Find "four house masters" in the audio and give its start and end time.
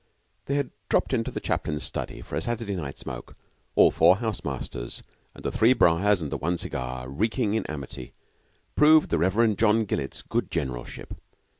3.91-5.03